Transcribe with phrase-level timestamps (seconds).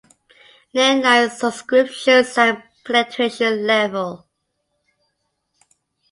[0.73, 4.25] Landline Subscriptions and Penetration level.